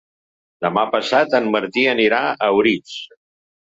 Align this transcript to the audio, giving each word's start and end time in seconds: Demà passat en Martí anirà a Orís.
Demà 0.65 0.85
passat 0.95 1.37
en 1.41 1.49
Martí 1.57 1.83
anirà 1.93 2.23
a 2.31 2.49
Orís. 2.63 2.97